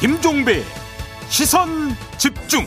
[0.00, 0.62] 김종배
[1.28, 2.66] 시선 집중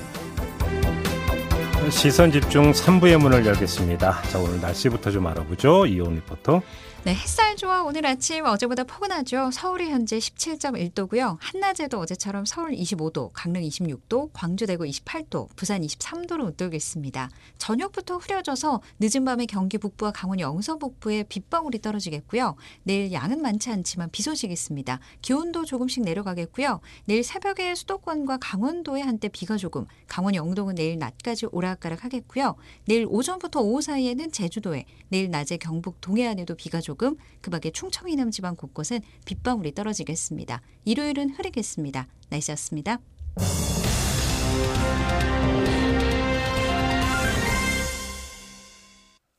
[1.89, 4.21] 시선 집중 3부의 문을 열겠습니다.
[4.21, 5.86] 자 오늘 날씨부터 좀 알아보죠.
[5.88, 6.61] 이온 리포터.
[7.05, 9.51] 네, 햇살 좋아 오늘 아침 어제보다 포근하죠.
[9.51, 11.36] 서울이 현재 17.1도고요.
[11.41, 17.29] 한낮에도 어제처럼 서울 25도, 강릉 26도, 광주 대구 28도, 부산 23도로 웃돌겠습니다.
[17.57, 22.55] 저녁부터 흐려져서 늦은 밤에 경기 북부와 강원 영서 북부에 빗방울이 떨어지겠고요.
[22.83, 24.97] 내일 양은 많지 않지만 비 소식이 있습니다.
[25.21, 26.79] 기온도 조금씩 내려가겠고요.
[27.04, 32.56] 내일 새벽에 수도권과 강원도에 한때 비가 조금, 강원 영동은 내일 낮까지 오락가락 하겠고요.
[32.86, 38.08] 내일 오전부터 오후 사이에는 제주도에, 내일 낮에 경북 동해안에도 비가 조금 조금 그 밖에 충청
[38.08, 40.61] 이남 지방 곳곳은 빗방울이 떨어지겠습니다.
[40.86, 42.06] 일요일은 흐리겠습니다.
[42.30, 43.00] 날씨였습니다.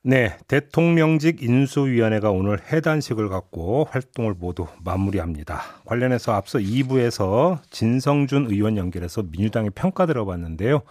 [0.02, 5.62] 네, 대통령직 인수위원회가 오늘 해단식을 갖고 활동을 모두 마무리합니다.
[5.86, 10.82] 관련해서 앞서 2부에서 진성준 의원 연결해서 민주당의 평가 들어봤는데요.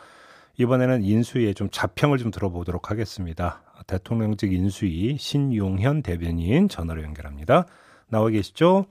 [0.57, 3.61] 이번에는 인수위의 좀 자평을 좀 들어보도록 하겠습니다.
[3.87, 7.65] 대통령직 인수위 신용현 대변인 전화로 연결합니다.
[8.09, 8.85] 나와 계시죠?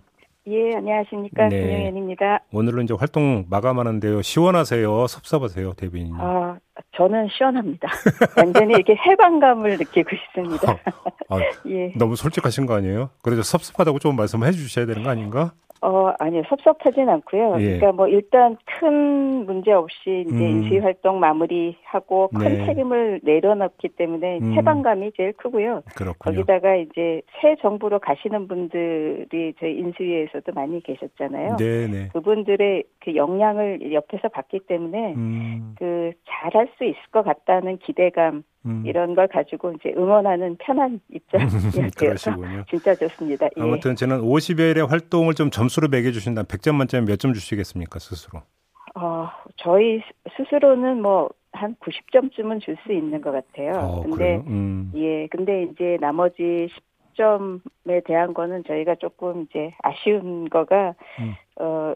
[0.48, 1.48] 예, 안녕하십니까.
[1.48, 1.60] 네.
[1.60, 2.40] 김용현입니다.
[2.52, 4.22] 오늘은 이제 활동 마감하는데요.
[4.22, 5.06] 시원하세요?
[5.06, 6.14] 섭섭하세요, 대변인?
[6.18, 6.58] 아,
[6.96, 7.88] 저는 시원합니다.
[8.36, 10.72] 완전히 이렇게 해방감을 느끼고 있습니다.
[10.72, 11.38] 아, 아,
[11.70, 11.92] 예.
[11.96, 13.10] 너무 솔직하신 거 아니에요?
[13.22, 15.52] 그래도 섭섭하다고 좀 말씀해 주셔야 되는 거 아닌가?
[15.82, 16.42] 어, 아니요.
[16.48, 17.56] 섭섭하진 않고요.
[17.58, 17.64] 예.
[17.64, 20.40] 그러니까 뭐 일단 큰 문제 없이 이제 음.
[20.40, 22.66] 인수위 활동 마무리하고 큰 네.
[22.66, 24.52] 책임을 내려놓기 때문에 음.
[24.52, 25.82] 해방감이 제일 크고요.
[25.96, 26.14] 그렇군요.
[26.36, 31.56] 거기다가 이제 새 정부로 가시는 분들이 저희 인수위에서도 많이 계셨잖아요.
[31.56, 31.86] 네네.
[31.88, 32.08] 네.
[32.12, 35.74] 그분들의 그 역량을 옆에서 봤기 때문에 음.
[35.78, 38.82] 그 잘할 수 있을 것 같다는 기대감 음.
[38.86, 42.64] 이런 걸 가지고 이제 응원하는 편한 입장이었어요.
[42.70, 43.46] 진짜 좋습니다.
[43.56, 43.60] 예.
[43.62, 48.40] 아무튼 저는 50여일의 활동을 좀 점수로 매겨주신다면 100점 만점에 몇 점 주시겠습니까 스스로?
[48.94, 50.02] 어, 저희
[50.36, 53.72] 스스로는 뭐 한 90점쯤은 줄 수 있는 것 같아요.
[53.78, 54.90] 어, 근데 음.
[54.96, 56.68] 예, 근데 이제 나머지
[57.18, 61.34] 10점에 대한 거는 저희가 조금 이제 아쉬운 거가 음.
[61.60, 61.94] 어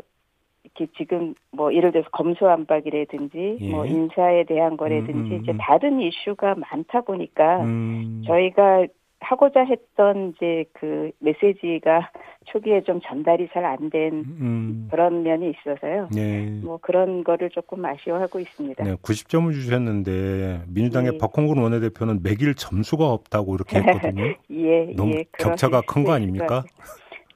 [0.78, 3.70] 이렇게 지금 뭐 예를 들어서 검수안박이라든지 예.
[3.70, 5.58] 뭐 인사에 대한 거라든지 음, 음, 이제 음.
[5.58, 8.22] 다른 이슈가 많다 보니까 음.
[8.26, 8.86] 저희가
[9.18, 12.10] 하고자 했던 이제 그 메시지가
[12.44, 14.88] 초기에 좀 전달이 잘 안된 음.
[14.90, 16.10] 그런 면이 있어서요.
[16.14, 16.60] 네.
[16.62, 18.84] 뭐 그런 거를 조금 아쉬워하고 있습니다.
[18.84, 21.18] 네, 90점을 주셨는데 민주당의 네.
[21.18, 24.34] 박홍근 원내대표는 매길 점수가 없다고 이렇게 했거든요.
[24.50, 26.62] 예, 너무 예, 격차가 큰 거 아닙니까?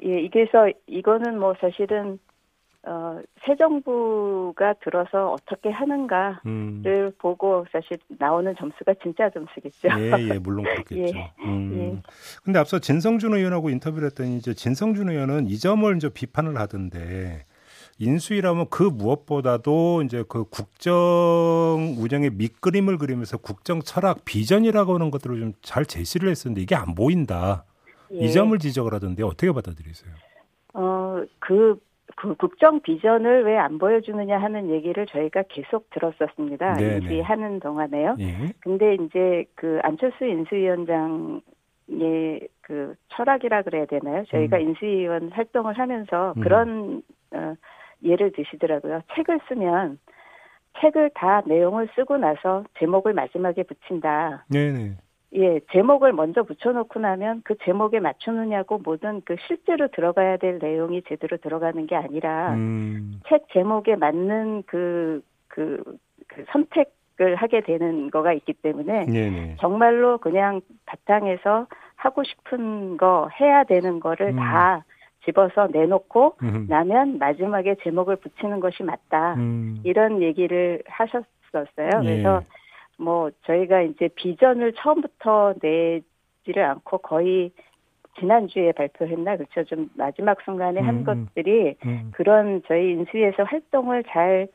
[0.04, 2.18] 예, 이게서 이거는 뭐 사실은
[2.86, 7.12] 어, 새 정부가 들어서 어떻게 하는가를 음.
[7.18, 9.88] 보고 사실 나오는 점수가 진짜 점수겠죠.
[9.98, 10.94] 예, 예, 물론 그렇겠죠.
[11.18, 11.72] 예, 음.
[11.74, 12.02] 예.
[12.42, 17.44] 근데 앞서 진성준 의원하고 인터뷰를 했더니 이제 진성준 의원은 이 점을 이제 비판을 하던데
[17.98, 25.52] 인수위라면 그 무엇보다도 이제 그 국정 운영의 밑그림을 그리면서 국정 철학 비전이라고 하는 것들을 좀
[25.60, 27.64] 잘 제시를 했었는데 이게 안 보인다.
[28.12, 28.24] 예.
[28.24, 30.12] 이 점을 지적을 하던데 어떻게 받아들이세요?
[30.74, 31.78] 어, 그,
[32.20, 36.81] 그 국정 비전을 왜 안 보여주느냐 하는 얘기를 저희가 계속 들었었습니다.
[36.81, 38.16] 인수위하는 동안에요.
[38.20, 38.53] 예.
[38.60, 41.41] 근데 이제 그 안철수 인수위원장
[41.88, 44.25] 의 그 철학이라 그래야 되나요?
[44.26, 44.62] 저희가 음.
[44.62, 46.41] 인수위원 활동을 하면서 음.
[46.41, 47.54] 그런 어,
[48.04, 49.00] 예를 드시더라고요.
[49.16, 49.98] 책을 쓰면
[50.80, 54.44] 책을 다 내용을 쓰고 나서 제목을 마지막에 붙인다.
[54.53, 54.98] 네네.
[55.32, 61.36] 예, 제목을 먼저 붙여놓고 나면 그 제목에 맞추느냐고 모든 그 실제로 들어가야 될 내용이 제대로
[61.36, 63.20] 들어가는 게 아니라 음.
[63.28, 65.82] 책 제목에 맞는 그, 그,
[66.26, 69.56] 그 선택을 하게 되는 거가 있기 때문에 네네.
[69.60, 74.36] 정말로 그냥 바탕에서 하고 싶은 거 해야 되는 거를 음.
[74.36, 74.84] 다
[75.24, 76.66] 집어서 내놓고 음.
[76.68, 79.34] 나면 마지막에 제목을 붙이는 것이 맞다.
[79.34, 79.80] 음.
[79.84, 82.00] 이런 얘기를 하셨었어요.
[82.03, 82.09] 예.
[82.09, 82.42] 그래서
[83.00, 87.50] 뭐 저희가 이제 비전을 처음부터 내지를 않고 거의
[88.18, 92.10] 지난주에 발표했나 그렇죠 좀 마지막 순간에 한 음, 것들이 음.
[92.12, 94.48] 그런 저희 인수위에서 활동을 잘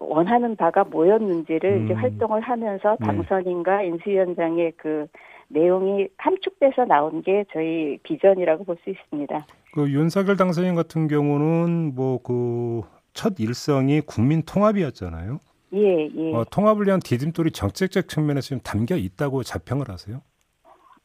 [0.00, 1.84] 원하는 바가 뭐였는지를 음.
[1.84, 3.06] 이제 활동을 하면서 네.
[3.06, 3.86] 당선인과 네.
[3.88, 5.06] 인수위원장의 그
[5.48, 9.46] 내용이 함축돼서 나온 게 저희 비전이라고 볼 수 있습니다.
[9.74, 15.40] 그 윤석열 당선인 같은 경우는 뭐 그 첫 일성이 국민 통합이었잖아요.
[15.76, 16.34] 예, 예.
[16.34, 20.20] 어, 통합을 위한 디딤돌이 정책적 측면에서 좀 담겨 있다고 자평을 하세요?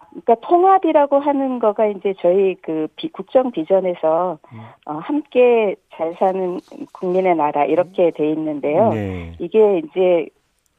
[0.10, 4.60] 그러니까 통합이라고 하는 거가 이제 저희 그 비, 국정 비전에서 음.
[4.86, 6.60] 어, 함께 잘 사는
[6.94, 8.90] 국민의 나라 이렇게 돼 있는데요.
[8.90, 9.36] 네.
[9.40, 10.28] 이게 이제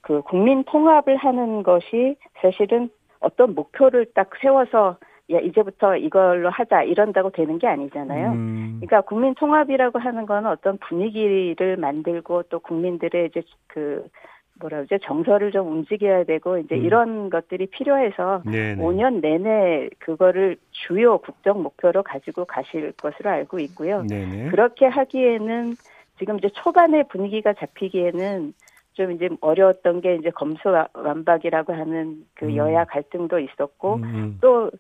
[0.03, 2.91] 그 국민 통합을 하는 것이 사실은
[3.21, 4.97] 어떤 목표를 딱 세워서
[5.31, 8.33] 야 이제부터 이걸로 하자 이런다고 되는 게 아니잖아요.
[8.33, 8.81] 음.
[8.81, 14.05] 그러니까 국민 통합이라고 하는 거는 어떤 분위기를 만들고 또 국민들의 이제 그
[14.61, 16.85] 뭐라 그러죠 정서를 좀 움직여야 되고 이제 음.
[16.85, 18.83] 이런 것들이 필요해서 네네.
[18.83, 24.03] 5년 내내 그거를 주요 국정 목표로 가지고 가실 것으로 알고 있고요.
[24.03, 24.51] 네네.
[24.51, 25.75] 그렇게 하기에는
[26.19, 28.53] 지금 이제 초반에 분위기가 잡히기에는
[28.95, 32.57] 좀 이제 어려웠던 게 이제 검수 완박이라고 하는 그 음.
[32.57, 34.05] 여야 갈등도 있었고 음.
[34.05, 34.39] 음.
[34.41, 34.71] 또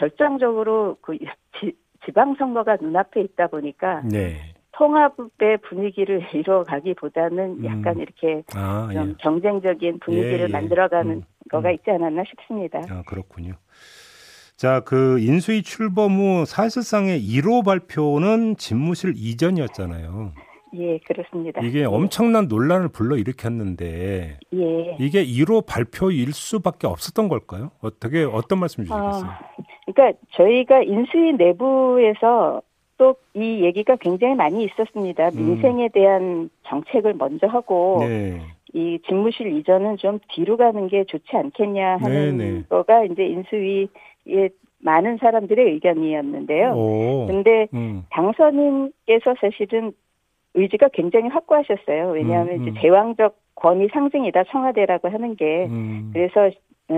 [0.00, 1.16] 결정적으로 그
[1.60, 1.76] 지,
[2.06, 4.54] 지방 선거가 눈앞에 있다 보니까 네.
[4.72, 7.64] 통합의 분위기를 이뤄가기보다는 음.
[7.66, 9.14] 약간 이렇게 아, 좀 예.
[9.20, 10.48] 경쟁적인 분위기를 예, 예.
[10.48, 11.22] 만들어가는 음.
[11.50, 11.74] 거가 음.
[11.74, 12.80] 있지 않았나 싶습니다.
[12.88, 13.52] 아, 그렇군요.
[14.56, 20.32] 자, 그 인수위 출범 후 사실상의 1호 발표는 집무실 이전이었잖아요.
[20.74, 21.60] 예, 그렇습니다.
[21.62, 21.84] 이게 예.
[21.84, 24.96] 엄청난 논란을 불러일으켰는데 예.
[25.00, 27.70] 이게 1호 발표일 수밖에 없었던 걸까요?
[27.80, 29.30] 어떻게 어떤 말씀 주시겠어요?
[29.30, 29.60] 어,
[30.00, 32.62] 그러니까 저희가 인수위 내부에서
[32.96, 35.28] 또 이 얘기가 굉장히 많이 있었습니다.
[35.28, 35.36] 음.
[35.36, 38.40] 민생에 대한 정책을 먼저 하고 네.
[38.72, 42.50] 이 집무실 이전은 좀 뒤로 가는 게 좋지 않겠냐 하는 네네.
[42.50, 42.62] 네.
[42.68, 44.48] 거가 이제 인수위에
[44.78, 46.72] 많은 사람들의 의견이었는데요.
[46.72, 47.26] 오.
[47.26, 48.04] 근데 음.
[48.10, 49.92] 당선인께서 사실은
[50.54, 52.10] 의지가 굉장히 확고하셨어요.
[52.10, 52.68] 왜냐하면 음, 음.
[52.68, 56.10] 이제 제왕적 권위 상징이다 청와대라고 하는 게 음.
[56.12, 56.50] 그래서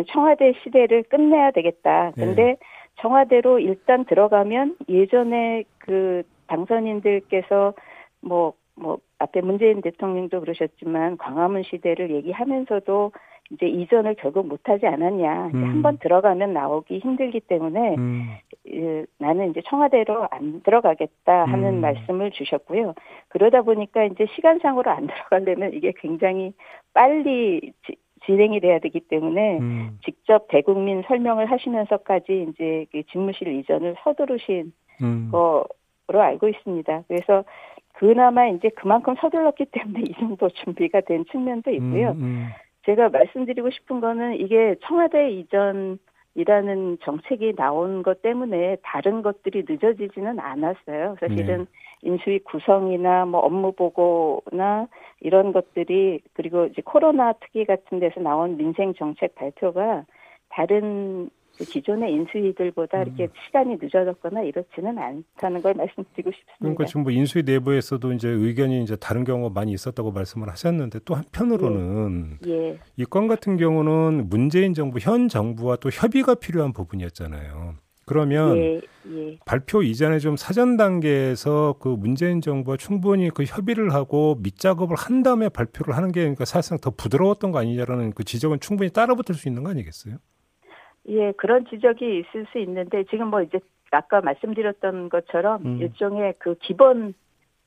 [0.08, 2.12] 청와대 시대를 끝내야 되겠다.
[2.14, 2.56] 근데 네.
[3.02, 7.74] 청와대로 일단 들어가면 예전에 그 당선인들께서
[8.20, 13.12] 뭐뭐 뭐 앞에 문재인 대통령도 그러셨지만 광화문 시대를 얘기하면서도
[13.50, 15.50] 이제 이전을 결국 못하지 않았냐.
[15.52, 15.64] 음.
[15.64, 18.30] 한번 들어가면 나오기 힘들기 때문에 음.
[18.72, 21.80] 예, 나는 이제 청와대로 안 들어가겠다 하는 음.
[21.80, 22.94] 말씀을 주셨고요.
[23.28, 26.54] 그러다 보니까 이제 시간상으로 안 들어가려면 이게 굉장히
[26.94, 27.96] 빨리 지,
[28.26, 29.98] 진행이 돼야 되기 때문에 음.
[30.04, 34.72] 직접 대국민 설명을 하시면서까지 이제 그 집무실 이전을 서두르신
[35.02, 35.28] 음.
[35.30, 37.04] 거로 알고 있습니다.
[37.08, 37.44] 그래서
[37.94, 42.10] 그나마 이제 그만큼 서둘렀기 때문에 이 정도 준비가 된 측면도 있고요.
[42.12, 42.48] 음, 음.
[42.84, 45.98] 제가 말씀드리고 싶은 거는 이게 청와대 이전
[46.34, 51.16] 이라는 정책이 나온 것 때문에 다른 것들이 늦어지지는 않았어요.
[51.20, 51.64] 사실은 네.
[52.02, 54.88] 인수위 구성이나 뭐 업무 보고나
[55.20, 60.04] 이런 것들이 그리고 이제 코로나 특위 같은 데서 나온 민생 정책 발표가
[60.48, 63.02] 다른 그 기존의 인수위들보다 음.
[63.02, 66.56] 이렇게 시간이 늦어졌거나 이렇지는 않다는 걸 말씀드리고 싶습니다.
[66.58, 71.14] 그러니까 지금 뭐 인수위 내부에서도 이제 의견이 이제 다른 경우가 많이 있었다고 말씀을 하셨는데 또
[71.14, 72.52] 한편으로는 예.
[72.52, 72.78] 예.
[72.96, 77.74] 이건 같은 경우는 문재인 정부 현 정부와 또 협의가 필요한 부분이었잖아요.
[78.04, 79.38] 그러면 예, 예.
[79.46, 85.48] 발표 이전에 좀 사전 단계에서 그 문재인 정부와 충분히 그 협의를 하고 밑작업을 한 다음에
[85.48, 89.62] 발표를 하는 게 그러니까 사실상 더 부드러웠던 거 아니냐라는 그 지적은 충분히 따라붙을 수 있는
[89.62, 90.16] 거 아니겠어요?
[91.08, 93.58] 예, 그런 지적이 있을 수 있는데 지금 뭐 이제
[93.90, 95.78] 아까 말씀드렸던 것처럼 음.
[95.80, 97.14] 일종의 그 기본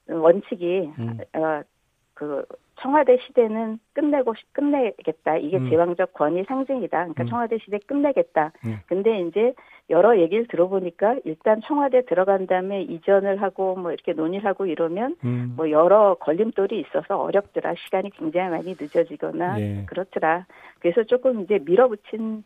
[0.08, 1.18] 원칙이 음.
[1.34, 1.62] 어,
[2.14, 2.46] 그
[2.82, 5.38] 청와대 시대는 끝내고 끝내겠다.
[5.38, 5.70] 이게 음.
[5.70, 6.98] 제왕적 권위 상징이다.
[6.98, 7.28] 그러니까 음.
[7.28, 8.52] 청와대 시대 끝내겠다.
[8.66, 8.78] 음.
[8.88, 9.54] 근데 이제
[9.90, 15.54] 여러 얘기를 들어보니까 일단 청와대 들어간 다음에 이전을 하고 뭐 이렇게 논의를 하고 이러면 음.
[15.56, 17.76] 뭐 여러 걸림돌이 있어서 어렵더라.
[17.76, 19.86] 시간이 굉장히 많이 늦어지거나 예.
[19.86, 20.46] 그렇더라.
[20.80, 22.44] 그래서 조금 이제 밀어붙인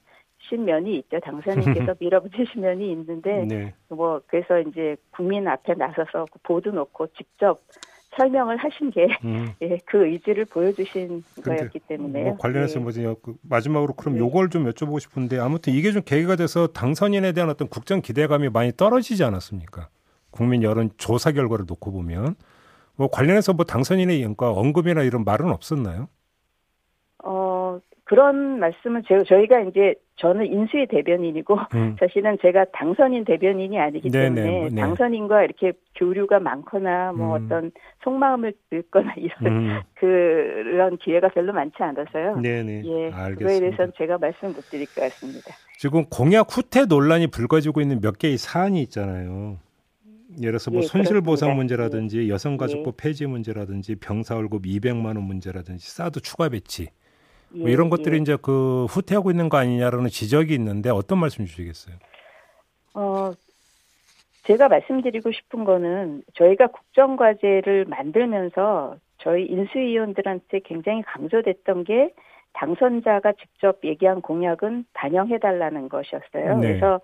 [0.50, 1.20] 신 면이 있죠.
[1.20, 3.74] 당선인께서 밀어붙이신 면이 있는데 네.
[3.88, 7.62] 뭐 그래서 이제 국민 앞에 나서서 보도 놓고 직접
[8.18, 9.54] 설명을 하신 게그 음.
[9.62, 12.84] 예, 그 의지를 보여주신 거였기 때문에 뭐 관련해서 예.
[12.84, 14.20] 뭐지 그 마지막으로 그럼 네.
[14.20, 18.72] 요걸 좀 여쭤보고 싶은데 아무튼 이게 좀 계기가 돼서 당선인에 대한 어떤 국정 기대감이 많이
[18.76, 19.90] 떨어지지 않았습니까?
[20.32, 22.36] 국민 여론 조사 결과를 놓고 보면
[22.96, 26.08] 뭐 관련해서 뭐 당선인의 언급이나 이런 말은 없었나요?
[28.10, 31.96] 그런 말씀은 제, 저희가 이제 저는 인수위 대변인이고 음.
[32.00, 34.82] 사실은 제가 당선인 대변인이 아니기 네네, 때문에 네.
[34.82, 37.46] 당선인과 이렇게 교류가 많거나 뭐 음.
[37.46, 37.72] 어떤
[38.04, 39.80] 속마음을 듣거나 이런 음.
[39.96, 42.38] 그런 기회가 별로 많지 않아서요.
[42.42, 42.84] 네네.
[42.86, 43.36] 예, 알겠습니다.
[43.36, 45.54] 그거에 대해서는 제가 말씀 못 드릴 것 같습니다.
[45.78, 49.58] 지금 공약 후퇴 논란이 불거지고 있는 몇 개의 사안이 있잖아요.
[50.38, 52.30] 예를 들어서 뭐 예, 손실보상 문제라든지 예.
[52.30, 52.94] 여성가족부 예.
[52.98, 56.90] 폐지 문제라든지 병사 월급 200만 원 문제라든지 사드 추가 배치
[57.52, 58.22] 뭐 예, 이런 것들이 예.
[58.22, 61.96] 이제 그 후퇴하고 있는 거 아니냐라는 지적이 있는데 어떤 말씀 주시겠어요?
[62.96, 63.32] 어,
[64.44, 72.14] 제가 말씀드리고 싶은 거는 저희가 국정과제를 만들면서 저희 인수위원들한테 굉장히 강조됐던 게
[72.54, 76.58] 당선자가 직접 얘기한 공약은 반영해달라는 것이었어요.
[76.58, 76.68] 네.
[76.68, 77.00] 그래서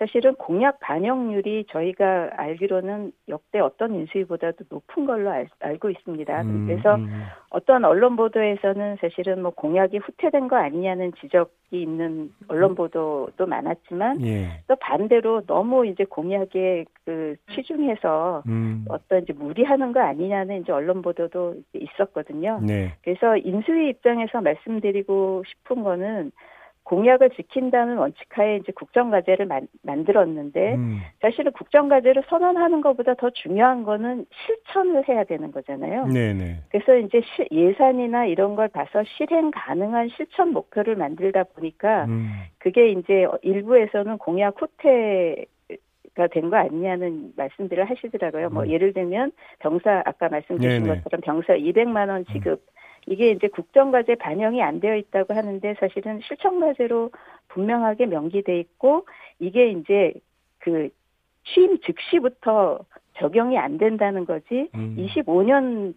[0.00, 5.46] 사실은 공약 반영률이 저희가 알기로는 역대 어떤 인수위보다도 높은 걸로 알,
[5.78, 6.42] 고 있습니다.
[6.42, 7.24] 음, 그래서 음.
[7.50, 14.62] 어떤 언론 보도에서는 사실은 뭐 공약이 후퇴된 거 아니냐는 지적 있는 언론 보도도 많았지만 예.
[14.66, 18.86] 또 반대로 너무 이제 공약에 그 치중해서 음.
[18.88, 22.60] 어떤 이제 무리하는 거 아니냐는 이제 언론 보도도 있었거든요.
[22.62, 22.94] 네.
[23.02, 26.32] 그래서 인수위 입장에서 말씀드리고 싶은 거는
[26.90, 30.98] 공약을 지킨다는 원칙하에 이제 국정과제를 만, 만들었는데 음.
[31.20, 36.08] 사실은 국정과제를 선언하는 것보다 더 중요한 거는 실천을 해야 되는 거잖아요.
[36.08, 36.62] 네네.
[36.68, 42.32] 그래서 이제 시, 예산이나 이런 걸 봐서 실행 가능한 실천 목표를 만들다 보니까 음.
[42.58, 45.46] 그게 이제 일부에서는 공약 후퇴
[46.16, 48.50] 가 된 거 아니냐는 말씀들을 하시더라고요.
[48.50, 48.68] 뭐 음.
[48.70, 49.30] 예를 들면
[49.60, 52.79] 병사 아까 말씀드린 것처럼 병사 200만 원 지급 음.
[53.06, 57.10] 이게 이제 국정과제 반영이 안 되어 있다고 하는데 사실은 실천과제로
[57.48, 59.06] 분명하게 명기돼 있고
[59.38, 60.12] 이게 이제
[60.58, 60.90] 그
[61.44, 62.80] 취임 즉시부터
[63.14, 64.96] 적용이 안 된다는 거지 음.
[64.98, 65.94] 25년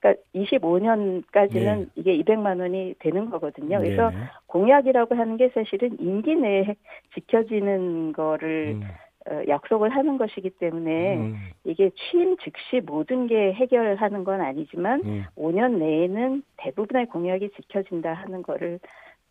[0.00, 1.86] 그러니까 25년까지는 네.
[1.94, 3.78] 이게 200만 원이 되는 거거든요.
[3.78, 4.16] 그래서 네.
[4.46, 6.76] 공약이라고 하는 게 사실은 임기 내에
[7.14, 8.82] 지켜지는 거를 음.
[9.28, 11.36] 어, 약속을 하는 것이기 때문에 음.
[11.64, 15.24] 이게 취임 즉시 모든 게 해결하는 건 아니지만 음.
[15.36, 18.78] 5년 내에는 대부분의 공약이 지켜진다 하는 거를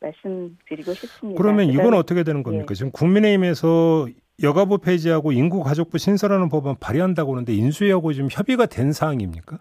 [0.02, 1.42] 말씀드리고 싶습니다.
[1.42, 2.68] 그러면 이건 어떻게 되는 겁니까?
[2.72, 2.74] 예.
[2.74, 4.08] 지금 국민의힘에서
[4.44, 9.60] 여가부 폐지하고 인구가족부 신설하는 법안 발의한다고 하는데 인수위하고 지금 협의가 된 사항입니까?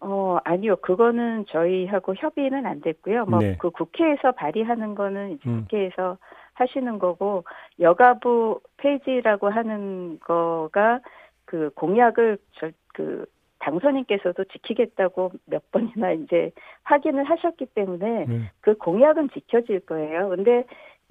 [0.00, 0.76] 어, 아니요.
[0.76, 3.24] 그거는 저희하고 협의는 안 됐고요.
[3.24, 3.56] 뭐, 네.
[3.58, 5.60] 그 국회에서 발의하는 거는 이제 음.
[5.62, 6.18] 국회에서
[6.54, 7.44] 하시는 거고
[7.80, 11.00] 여가부 폐지라고 하는 거가
[11.44, 13.26] 그 공약을 저, 그
[13.58, 16.50] 당선인께서도 지키겠다고 몇 번이나 이제
[16.82, 18.48] 확인을 하셨기 때문에 음.
[18.60, 20.28] 그 공약은 지켜질 거예요.
[20.28, 20.64] 근데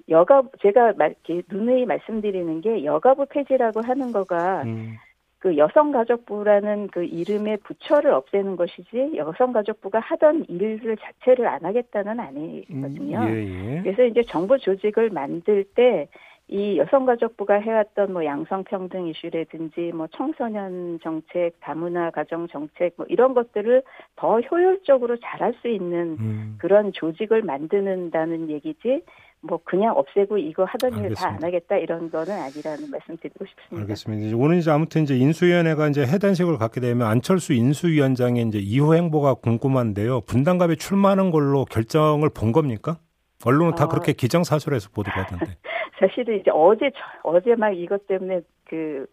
[0.08, 1.14] 여가 제가 말,
[1.50, 4.96] 누누이 말씀드리는 게 여가부 폐지라고 하는 거가 음.
[5.44, 13.18] 그 여성가족부라는 그 이름의 부처를 없애는 것이지 여성가족부가 하던 일을 자체를 안 하겠다는 아니거든요.
[13.18, 13.82] 음, 예, 예.
[13.82, 16.08] 그래서 이제 정부 조직을 만들 때
[16.48, 23.82] 이 여성가족부가 해왔던 뭐 양성평등 이슈라든지 뭐 청소년 정책, 다문화 가정 정책 뭐 이런 것들을
[24.16, 26.56] 더 효율적으로 잘할 수 있는 음.
[26.58, 29.02] 그런 조직을 만드는다는 얘기지
[29.46, 33.82] 뭐 그냥 없애고 이거 하던 일 다 안 하겠다 이런 거는 아니라는 말씀 드리고 싶습니다.
[33.82, 34.36] 알겠습니다.
[34.36, 40.22] 오늘 이제 아무튼 이제 인수위원회가 이제 해단식을 갖게 되면 안철수 인수위원장의 이제 이후 행보가 궁금한데요.
[40.22, 42.98] 분당갑에 출마하는 걸로 결정을 본 겁니까?
[43.44, 45.46] 언론은 다 어, 그렇게 기정사실해서 보도하던데.
[46.00, 46.90] 사실은 이제 어제
[47.22, 49.06] 어제 막 이것 때문에 그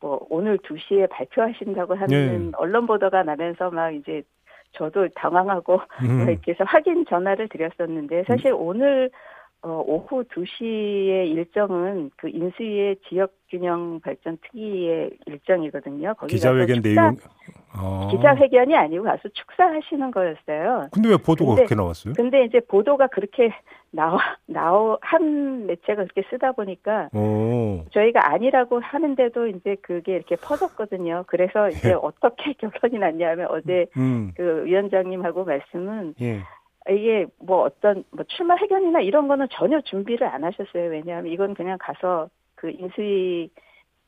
[0.00, 2.06] 뭐 오늘 2시에 발표하신다고 하는
[2.46, 2.50] 네.
[2.56, 4.22] 언론 보도가 나면서 막 이제
[4.72, 6.28] 저도 당황하고 음.
[6.30, 8.60] 이렇게 해서 확인 전화를 드렸었는데 사실 음.
[8.60, 9.10] 오늘
[9.62, 16.14] 어, 오후 2시의 일정은 그 인수위의 지역균형 발전 특위의 일정이거든요.
[16.14, 17.16] 거기 기자회견 내용
[17.72, 18.08] 아.
[18.10, 20.88] 기자회견이 아니고 가서 축사하시는 거였어요.
[20.92, 22.14] 근데 왜 보도가 근데, 그렇게 나왔어요?
[22.14, 23.52] 근데 이제 보도가 그렇게
[23.90, 27.84] 나와 나오 한 매체가 그렇게 쓰다 보니까 오.
[27.90, 31.24] 저희가 아니라고 하는데도 이제 그게 이렇게 퍼졌거든요.
[31.26, 31.92] 그래서 이제 예.
[31.94, 34.32] 어떻게 결론이 났냐면 어제 음.
[34.36, 36.42] 그 위원장님하고 말씀은 예.
[36.88, 40.90] 이게 뭐 어떤 뭐 출마 회견이나 이런 거는 전혀 준비를 안 하셨어요.
[40.90, 43.50] 왜냐하면 이건 그냥 가서 그 인수위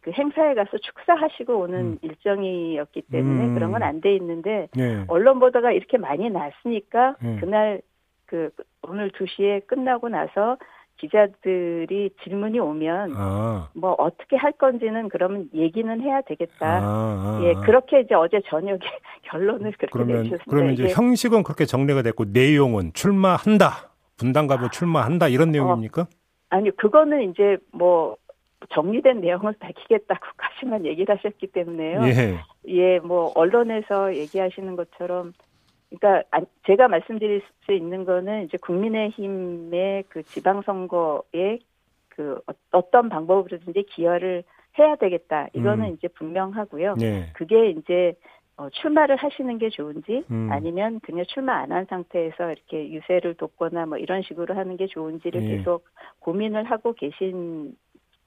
[0.00, 1.98] 그 행사에 가서 축사하시고 오는 음.
[2.02, 3.54] 일정이었기 때문에 음.
[3.54, 5.04] 그런 건 안 돼 있는데 네.
[5.08, 7.36] 언론 보도가 이렇게 많이 났으니까 네.
[7.38, 7.82] 그날
[8.26, 8.50] 그
[8.82, 10.56] 오늘 2시에 끝나고 나서
[11.00, 13.70] 기자들이 질문이 오면 아.
[13.74, 16.66] 뭐 어떻게 할 건지는 그러면 얘기는 해야 되겠다.
[16.66, 18.78] 아, 아, 예, 그렇게 이제 어제 저녁에
[19.22, 20.50] 결론을 그렇게 그러면, 내주셨습니다.
[20.50, 23.90] 그러면 이제 형식은 그렇게 정리가 됐고 내용은 출마한다.
[24.18, 26.02] 분당가부 출마한다 이런 내용입니까?
[26.02, 26.06] 어,
[26.50, 28.16] 아니요, 그거는 이제 뭐
[28.68, 32.02] 정리된 내용을 밝히겠다고까지만 얘기를 하셨기 때문에요.
[32.04, 32.38] 예.
[32.68, 35.32] 예, 뭐 언론에서 얘기하시는 것처럼
[35.90, 36.28] 그러니까
[36.66, 41.58] 제가 말씀드릴 수 있는 거는 이제 국민의힘의 그 지방선거에
[42.08, 44.44] 그 어, 어떤 방법으로든지 기여를
[44.78, 45.48] 해야 되겠다.
[45.52, 45.94] 이거는 음.
[45.94, 46.94] 이제 분명하고요.
[46.96, 47.30] 네.
[47.34, 48.14] 그게 이제
[48.56, 50.48] 어, 출마를 하시는 게 좋은지 음.
[50.52, 55.40] 아니면 그냥 출마 안 한 상태에서 이렇게 유세를 돕거나 뭐 이런 식으로 하는 게 좋은지를
[55.40, 55.56] 네.
[55.56, 55.84] 계속
[56.20, 57.74] 고민을 하고 계신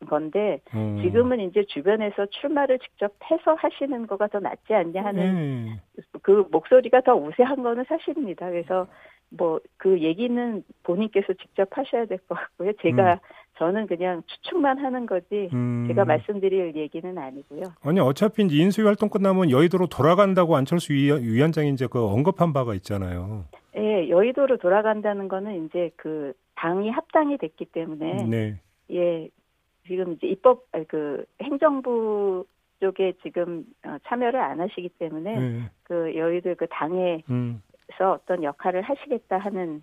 [0.05, 1.00] 건데 음.
[1.01, 5.79] 지금은 이제 주변에서 출마를 직접 해서 하시는 거가 더 낫지 않냐 하는 음.
[6.22, 8.50] 그 목소리가 더 우세한 거는 사실입니다.
[8.50, 8.88] 그래서
[9.29, 12.72] 뭐 그 얘기는 본인께서 직접 하셔야 될 것 같고요.
[12.81, 13.17] 제가 음.
[13.57, 15.86] 저는 그냥 추측만 하는 거지 음.
[15.88, 17.63] 제가 말씀드릴 얘기는 아니고요.
[17.81, 23.43] 아니 어차피 이제 인수위 활동 끝나면 여의도로 돌아간다고 안철수 위원장이 이제 그 언급한 바가 있잖아요.
[23.75, 28.60] 예, 여의도로 돌아간다는 거는 이제 그 당이 합당이 됐기 때문에 네.
[28.91, 29.29] 예,
[29.88, 32.46] 지금 이제 입법 그 행정부
[32.80, 35.72] 쪽에 지금 어, 참여를 안 하시기 때문에 네.
[35.84, 37.62] 그 여의도 그 당에서 음.
[38.00, 39.82] 어떤 역할을 하시겠다 하는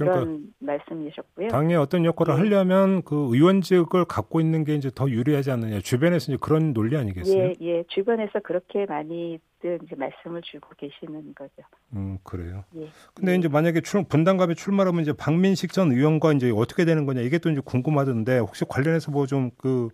[0.00, 1.48] 그러니까 그런 말씀이셨고요.
[1.48, 2.40] 당에 어떤 역할을 네.
[2.40, 5.80] 하려면 그 의원직을 갖고 있는 게 이제 더 유리하지 않느냐.
[5.80, 7.36] 주변에서 이제 그런 논리 아니겠어요?
[7.38, 7.84] 예, 예.
[7.88, 11.62] 주변에서 그렇게 많이들 이제 말씀을 주고 계시는 거죠.
[11.94, 12.64] 음, 그래요.
[12.76, 12.88] 예.
[13.14, 13.36] 근데 예.
[13.36, 17.50] 이제 만약에 출, 분당갑에 출마하면 이제 박민식 전 의원과 이제 어떻게 되는 거냐 이게 또
[17.50, 19.88] 이제 궁금하던데 혹시 관련해서 뭐 좀 그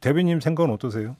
[0.00, 1.16] 대변님 생각은 어떠세요?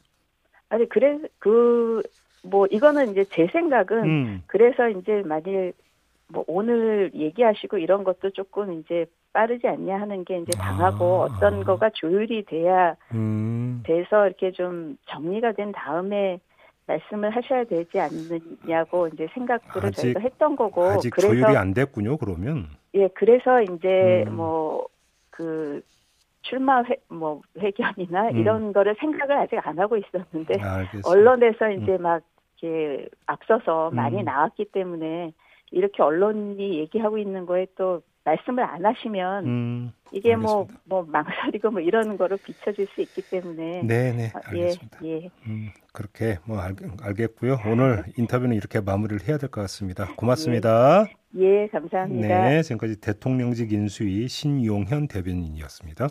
[0.68, 2.02] 아니 그래 그
[2.48, 4.42] 뭐 이거는 이제 제 생각은 음.
[4.46, 5.72] 그래서 이제 만일
[6.28, 11.24] 뭐 오늘 얘기하시고 이런 것도 조금 이제 빠르지 않냐 하는 게 이제 당하고 아.
[11.26, 13.82] 어떤 거가 조율이 돼야 음.
[13.84, 16.40] 돼서 이렇게 좀 정리가 된 다음에
[16.86, 22.16] 말씀을 하셔야 되지 않느냐고 이제 생각들을 아직, 저희가 했던 거고 아직 그래서 조율이 안 됐군요
[22.16, 24.36] 그러면 예 그래서 이제 음.
[24.36, 25.82] 뭐그
[26.42, 28.36] 출마 회, 뭐 회견이나 음.
[28.36, 32.02] 이런 거를 생각을 아직 안 하고 있었는데 아, 언론에서 이제 음.
[32.02, 32.22] 막
[32.62, 34.24] 이렇게 앞서서 많이 음.
[34.24, 35.32] 나왔기 때문에
[35.70, 41.80] 이렇게 언론이 얘기하고 있는 거에 또 말씀을 안 하시면 음, 이게 뭐뭐 뭐 망설이고 뭐
[41.80, 44.98] 이런 거로 비춰질 수 있기 때문에 네네 어, 예, 알겠습니다.
[45.04, 45.30] 예, 예.
[45.46, 47.58] 음, 그렇게 뭐 알, 알겠고요.
[47.66, 50.08] 오늘 인터뷰는 이렇게 마무리를 해야 될 것 같습니다.
[50.16, 51.06] 고맙습니다.
[51.38, 52.48] 예, 예, 감사합니다.
[52.48, 56.08] 네, 지금까지 대통령직 인수위 신용현 대변인이었습니다.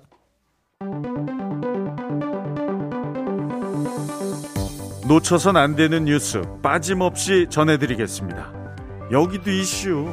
[5.07, 8.54] 놓쳐선 안 되는 뉴스 빠짐없이 전해드리겠습니다.
[9.11, 10.09] 여기도 이슈.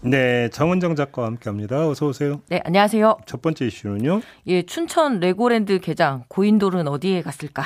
[0.00, 1.88] 네, 정은정 작가와 함께합니다.
[1.88, 2.40] 어서 오세요.
[2.48, 3.18] 네, 안녕하세요.
[3.26, 4.20] 첫 번째 이슈는요.
[4.46, 7.64] 예, 춘천 레고랜드 개장 고인돌은 어디에 갔을까?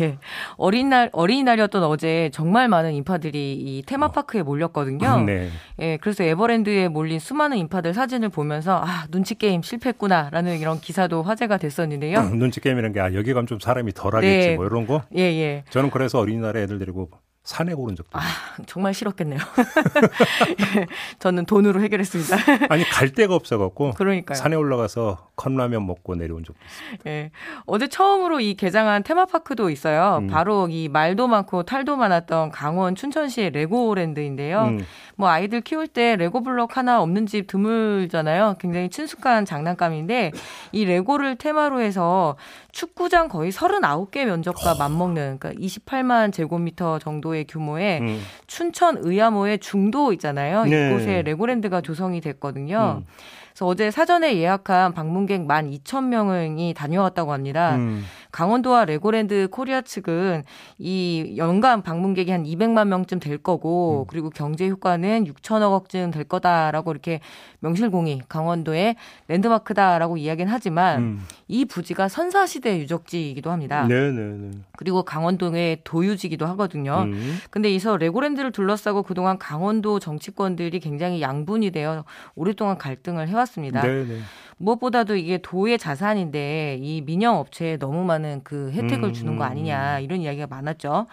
[0.00, 0.18] 예,
[0.56, 5.20] 어린 날 어린이날이었던 어제 정말 많은 인파들이 이 테마파크에 몰렸거든요.
[5.22, 5.48] 네.
[5.80, 11.56] 예, 그래서 에버랜드에 몰린 수많은 인파들 사진을 보면서 아 눈치 게임 실패했구나라는 이런 기사도 화제가
[11.56, 12.20] 됐었는데요.
[12.36, 14.56] 눈치 게임이라는 게 아 여기 가면 좀 사람이 덜하겠지 네.
[14.56, 15.02] 뭐 이런 거.
[15.16, 15.64] 예, 예.
[15.70, 17.08] 저는 그래서 어린이날에 애들 데리고
[17.44, 18.22] 산에 오른 적도 아,
[18.66, 19.38] 정말 싫었겠네요.
[21.20, 22.36] 저는 돈으로 해결했습니다.
[22.72, 24.34] 아니 갈 데가 없어갖고 그러니까요.
[24.34, 27.10] 산에 올라가서 컵라면 먹고 내려온 적도 있습니다.
[27.10, 27.30] 예.
[27.66, 30.20] 어제 처음으로 이 개장한 테마파크도 있어요.
[30.22, 30.28] 음.
[30.28, 34.62] 바로 이 말도 많고 탈도 많았던 강원 춘천시의 레고랜드인데요.
[34.62, 34.86] 음.
[35.16, 38.56] 뭐 아이들 키울 때 레고 블록 하나 없는 집 드물잖아요.
[38.58, 40.32] 굉장히 친숙한 장난감인데
[40.72, 42.36] 이 레고를 테마로 해서
[42.72, 48.20] 축구장 거의 39개 면적과 맞먹는 그러니까 28만 제곱미터 정도 의 규모의 음.
[48.46, 50.64] 춘천 의암호의 중도 있잖아요.
[50.64, 50.90] 네.
[50.90, 53.02] 이곳에 레고랜드가 조성이 됐거든요.
[53.02, 53.06] 음.
[53.54, 57.76] 그래서 어제 사전에 예약한 방문객 12,000명이 다녀왔다고 합니다.
[57.76, 58.04] 음.
[58.34, 60.42] 강원도와 레고랜드 코리아 측은
[60.78, 64.10] 이 연간 방문객이 한 200만 명쯤 될 거고 음.
[64.10, 67.20] 그리고 경제 효과는 6천억 원쯤 될 거다라고 이렇게
[67.60, 68.96] 명실공히 강원도의
[69.28, 71.20] 랜드마크다라고 이야기는 하지만 음.
[71.46, 73.86] 이 부지가 선사시대 유적지이기도 합니다.
[73.86, 74.12] 네네네.
[74.12, 74.58] 네, 네.
[74.76, 77.04] 그리고 강원도의 도유지기도 하거든요.
[77.06, 77.38] 음.
[77.50, 83.82] 근데 이서 레고랜드를 둘러싸고 그동안 강원도 정치권들이 굉장히 양분이 되어 오랫동안 갈등을 해왔습니다.
[83.82, 84.18] 네네.
[84.58, 90.02] 무엇보다도 이게 도의 자산인데 이 민영 업체에 너무 많은 그 혜택을 주는 거 아니냐 음.
[90.02, 91.06] 이런 이야기가 많았죠.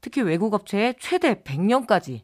[0.00, 2.20] 특히 외국 업체에 최대 100년까지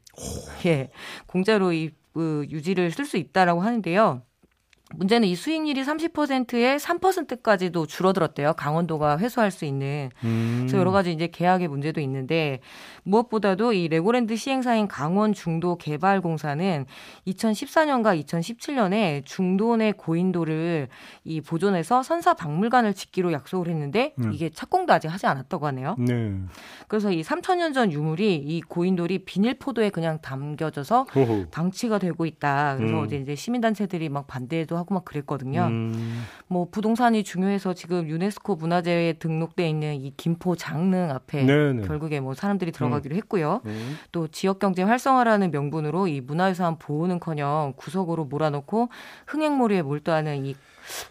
[0.66, 0.90] 예
[1.26, 4.22] 공짜로 이 그, 유지를 쓸 수 있다라고 하는데요.
[4.94, 8.52] 문제는 이 수익률이 30%에 3%까지도 줄어들었대요.
[8.54, 10.10] 강원도가 회수할 수 있는.
[10.22, 10.58] 음.
[10.60, 12.60] 그래서 여러 가지 이제 계약의 문제도 있는데
[13.02, 16.86] 무엇보다도 이 레고랜드 시행사인 강원 중도 개발공사는
[17.26, 20.88] 2014년과 2017년에 중도 내 고인도를
[21.24, 24.32] 이 보존해서 선사 박물관을 짓기로 약속을 했는데 음.
[24.32, 25.96] 이게 착공도 아직 하지 않았다고 하네요.
[25.98, 26.32] 네.
[26.86, 31.46] 그래서 이 3천년 전 유물이 이 고인돌이 비닐포도에 그냥 담겨져서 호호.
[31.50, 32.76] 방치가 되고 있다.
[32.76, 33.02] 그래서 음.
[33.02, 35.62] 어제 이제 시민단체들이 막 반대도 하고 막 그랬거든요.
[35.62, 36.24] 음.
[36.48, 41.72] 뭐 부동산이 중요해서 지금 유네스코 문화재에 등록돼 있는 이 김포 장릉 앞에 네네.
[41.80, 41.86] 네.
[41.86, 43.16] 결국에 뭐 사람들이 들어가기로 음.
[43.16, 43.60] 했고요.
[43.66, 43.96] 음.
[44.12, 48.88] 또 지역 경제 활성화라는 명분으로 이 문화유산 보호는커녕 구석으로 몰아놓고
[49.26, 50.54] 흥행몰이에 몰두하는 이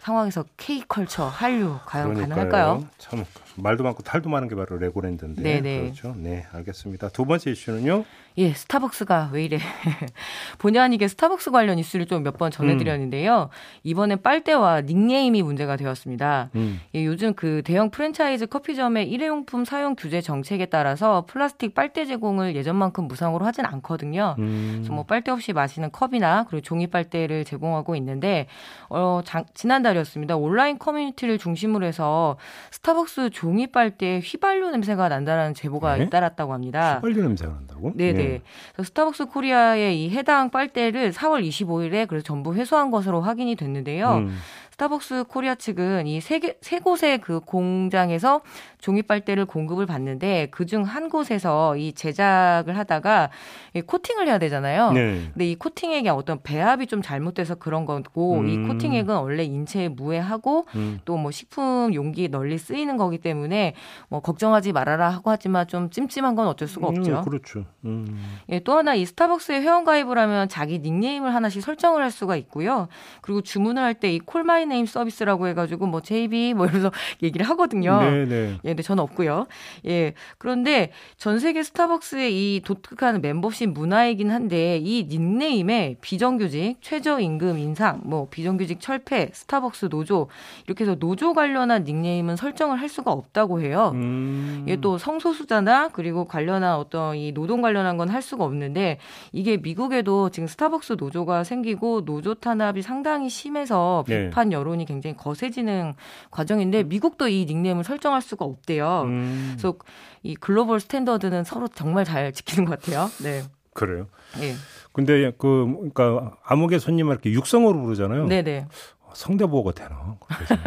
[0.00, 2.28] 상황에서 K컬처 한류 과연 그러니까요.
[2.28, 2.88] 가능할까요?
[2.96, 3.24] 참
[3.56, 5.80] 말도 많고 탈도 많은 게 바로 레고랜드인데 네네.
[5.80, 6.14] 그렇죠.
[6.16, 7.10] 네, 알겠습니다.
[7.10, 8.04] 두 번째 이슈는요.
[8.38, 9.58] 예, 스타벅스가 왜 이래.
[10.58, 13.44] 본의 아니게 스타벅스 관련 이슈를 좀 몇 번 전해드렸는데요.
[13.44, 13.56] 음.
[13.82, 16.50] 이번엔 빨대와 닉네임이 문제가 되었습니다.
[16.54, 16.80] 음.
[16.94, 23.08] 예, 요즘 그 대형 프랜차이즈 커피점의 일회용품 사용 규제 정책에 따라서 플라스틱 빨대 제공을 예전만큼
[23.08, 24.34] 무상으로 하진 않거든요.
[24.38, 24.72] 음.
[24.76, 28.48] 그래서 뭐 빨대 없이 마시는 컵이나 그리고 종이 빨대를 제공하고 있는데
[28.90, 30.36] 어, 장, 지난달이었습니다.
[30.36, 32.36] 온라인 커뮤니티를 중심으로 해서
[32.70, 36.04] 스타벅스 종이 빨대 휘발유 냄새가 난다는 제보가 네?
[36.04, 36.96] 잇따랐다고 합니다.
[36.96, 37.92] 휘발유 냄새가 난다고?
[37.94, 38.12] 네네.
[38.12, 38.25] 네.
[38.28, 38.42] 네.
[38.82, 44.16] 스타벅스 코리아의 이 해당 빨대를 4월 25일에 그래서 전부 회수한 것으로 확인이 됐는데요.
[44.18, 44.36] 음.
[44.72, 48.42] 스타벅스 코리아 측은 이 세 세 곳의 그 공장에서
[48.86, 53.30] 종이 빨대를 공급을 받는데 그중 한 곳에서 이 제작을 하다가
[53.74, 54.92] 이 코팅을 해야 되잖아요.
[54.92, 55.22] 네.
[55.32, 58.48] 근데 이 코팅액에 어떤 배합이 좀 잘못돼서 그런 거고 음.
[58.48, 61.00] 이 코팅액은 원래 인체에 무해하고 음.
[61.04, 63.74] 또뭐 식품 용기 널리 쓰이는 거기 때문에
[64.08, 67.18] 뭐 걱정하지 말아라 하고 하지만 좀 찜찜한 건 어쩔 수가 음, 없죠.
[67.18, 67.64] 음, 그렇죠.
[67.84, 68.38] 음.
[68.50, 72.86] 예, 또 하나 이 스타벅스에 회원 가입을 하면 자기 닉네임을 하나씩 설정을 할 수가 있고요.
[73.20, 77.48] 그리고 주문을 할 때 이 Call My Name 서비스라고 해가지고 뭐 JB 뭐 이러면서 얘기를
[77.48, 77.98] 하거든요.
[77.98, 78.58] 네네.
[78.62, 78.75] 네.
[78.76, 79.46] 예, 근데 저는 없고요.
[79.86, 88.00] 예, 그런데 전 세계 스타벅스의 이 독특한 멤버십 문화이긴 한데 이 닉네임에 비정규직, 최저임금 인상,
[88.04, 90.28] 뭐 비정규직 철폐, 스타벅스 노조
[90.66, 93.92] 이렇게 해서 노조 관련한 닉네임은 설정을 할 수가 없다고 해요.
[93.94, 94.64] 음.
[94.68, 98.98] 예, 또 성소수자나 그리고 관련한 어떤 이 노동 관련한 건 할 수가 없는데
[99.32, 104.28] 이게 미국에도 지금 스타벅스 노조가 생기고 노조 탄압이 상당히 심해서 네.
[104.28, 105.94] 비판 여론이 굉장히 거세지는
[106.30, 109.02] 과정인데 미국도 이 닉네임을 설정할 수가 없대요.
[109.06, 109.54] 음.
[109.56, 109.76] 그래서
[110.22, 113.10] 이 글로벌 스탠더드는 서로 정말 잘 지키는 것 같아요.
[113.22, 113.42] 네.
[113.74, 114.06] 그래요.
[114.40, 114.54] 예.
[114.92, 118.26] 근데 그 그러니까 아무개 손님을 이렇게 육성으로 부르잖아요.
[118.26, 118.66] 네네.
[119.12, 120.16] 성대보호가 되나?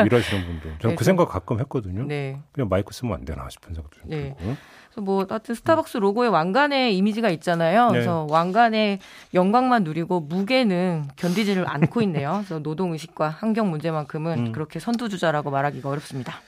[0.04, 0.76] 일하시는 분들.
[0.80, 2.06] 저는 네, 그 생각 가끔 했거든요.
[2.06, 2.40] 네.
[2.52, 4.36] 그냥 마이크 쓰면 안 되나 싶은 생각도 좀 네.
[4.38, 4.56] 들고.
[4.90, 7.88] 그래서 뭐 하여튼 스타벅스 로고에 왕관의 이미지가 있잖아요.
[7.88, 7.92] 네.
[7.92, 9.00] 그래서 왕관의
[9.36, 12.44] 영광만 누리고 무게는 견디지를 않고 있네요.
[12.44, 14.52] 그래서 노동 의식과 환경 문제만큼은 음.
[14.52, 16.42] 그렇게 선두주자라고 말하기가 어렵습니다.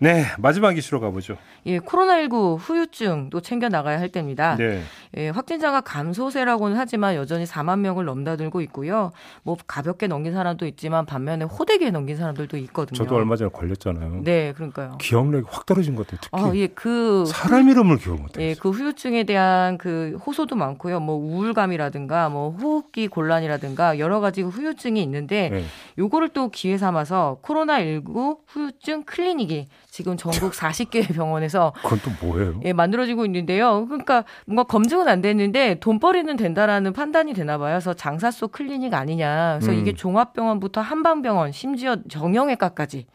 [0.00, 1.36] 네, 마지막 이슈로 가보죠.
[1.66, 4.54] 예, 코로나19 후유증도 챙겨 나가야 할 때입니다.
[4.56, 4.80] 네.
[5.16, 9.10] 예, 확진자가 감소세라고는 하지만 여전히 4만 명을 넘나들고 있고요.
[9.42, 12.96] 뭐 가볍게 넘긴 사람도 있지만 반면에 호되게 넘긴 사람들도 있거든요.
[12.96, 14.22] 저도 얼마 전에 걸렸잖아요.
[14.22, 14.98] 네, 그러니까요.
[14.98, 16.20] 기억력이 확 떨어진 것 같아요.
[16.22, 18.46] 특히 아, 예, 그 사람 이름을 기억 못 해요.
[18.46, 21.00] 예, 그 후유증에 대한 그 호소도 많고요.
[21.00, 25.64] 뭐 우울감이라든가 뭐 호흡기 곤란이라든가 여러 가지 후유증이 있는데 네.
[25.98, 29.66] 요거를 또 기회 삼아서 코로나19 후유증 클리닉이
[29.98, 32.60] 지금 전국 40개 병원에서 그건 또 뭐예요?
[32.64, 33.84] 예, 만들어지고 있는데요.
[33.86, 37.72] 그러니까 뭔가 검증은 안 됐는데 돈벌이는 된다라는 판단이 되나 봐요.
[37.72, 39.58] 그래서 장사소 클리닉 아니냐.
[39.58, 39.80] 그래서 음.
[39.80, 43.06] 이게 종합병원부터 한방병원, 심지어 정형외과까지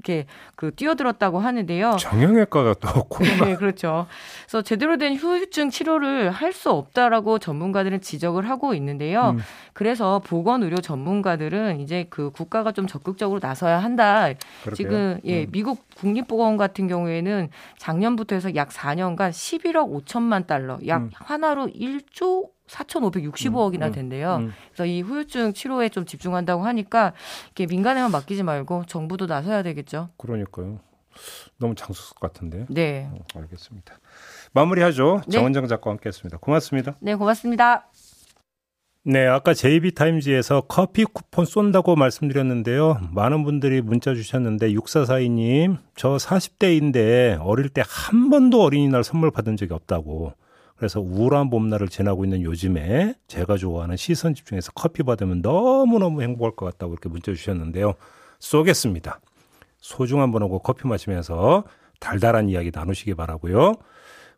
[0.00, 1.96] 이렇게 그 뛰어들었다고 하는데요.
[1.98, 3.44] 정형외과가 또 코로나.
[3.44, 4.06] 네, 그렇죠.
[4.46, 9.30] 그래서 제대로 된 후유증 치료를 할 수 없다라고 전문가들은 지적을 하고 있는데요.
[9.36, 9.38] 음.
[9.72, 14.24] 그래서 보건 의료 전문가들은 이제 그 국가가 좀 적극적으로 나서야 한다.
[14.64, 14.74] 그럴게요.
[14.74, 15.46] 지금 예, 음.
[15.52, 21.10] 미국 국립보건 같은 경우에는 작년부터 해서 약 4년간 11억 5천만 달러, 약 음.
[21.14, 24.36] 하나로 1조 4,565억이나 음, 음, 된대요.
[24.36, 24.52] 음, 음.
[24.68, 27.12] 그래서 이 후유증 치료에 좀 집중한다고 하니까
[27.50, 30.10] 이게 민간에만 맡기지 말고 정부도 나서야 되겠죠.
[30.16, 30.80] 그러니까요.
[31.58, 32.66] 너무 장수석 같은데.
[32.68, 33.08] 네.
[33.12, 33.98] 어, 알겠습니다.
[34.52, 35.22] 마무리하죠.
[35.26, 35.32] 네.
[35.32, 36.38] 정원정 작가와 함께했습니다.
[36.38, 36.96] 고맙습니다.
[37.00, 37.88] 네, 고맙습니다.
[39.02, 43.00] 네, 아까 JB타임즈에서 커피 쿠폰 쏜다고 말씀드렸는데요.
[43.12, 49.72] 많은 분들이 문자 주셨는데 6442님, 저 40대인데 어릴 때 한 번도 어린이날 선물 받은 적이
[49.72, 50.34] 없다고.
[50.80, 56.64] 그래서 우울한 봄날을 지나고 있는 요즘에 제가 좋아하는 시선 집중해서 커피 받으면 너무너무 행복할 것
[56.64, 57.96] 같다고 이렇게 문자 주셨는데요.
[58.38, 59.20] 쏘겠습니다.
[59.76, 61.64] 소중한 분하고 커피 마시면서
[62.00, 63.74] 달달한 이야기 나누시기 바라고요.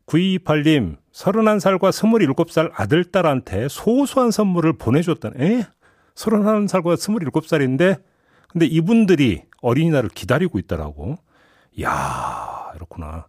[0.07, 5.67] 9228님, 31살과 27살 아들, 딸한테 소소한 선물을 보내줬다는, 에?
[6.17, 8.03] 31살과 27살인데,
[8.49, 11.19] 근데 이분들이 어린이날을 기다리고 있더라고.
[11.81, 13.29] 야 이렇구나.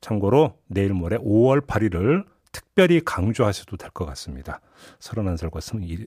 [0.00, 4.60] 참고로 내일 모레 5월 8일을 특별히 강조하셔도 될 것 같습니다.
[5.00, 5.58] 31살과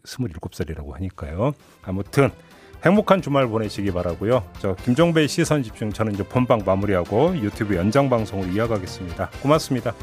[0.03, 1.53] 27살이라고 하니까요.
[1.83, 2.29] 아무튼
[2.83, 4.43] 행복한 주말 보내시기 바라고요.
[4.59, 9.29] 저 김종배의 시선 집중 저는 이제 본방 마무리하고 유튜브 연장 방송으로 이어가겠습니다.
[9.43, 9.93] 고맙습니다.